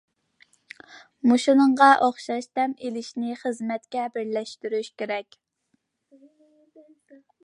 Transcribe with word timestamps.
مۇشۇنىڭغا 1.31 1.89
ئوخشاش 2.05 2.47
دەم 2.59 2.73
ئېلىشنى 2.87 3.37
خىزمەتكە 3.43 4.05
بىرلەشتۈرۈش 4.17 4.91
كېرەك. 5.03 5.41